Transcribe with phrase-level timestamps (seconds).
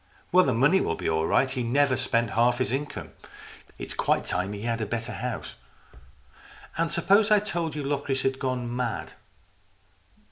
[0.31, 1.47] Well, the money will be all right.
[1.47, 3.11] He's never spent half his income.
[3.77, 5.53] It's quite time he had a better house.""
[6.79, 9.13] And suppose I told you that Locris had gone mad?"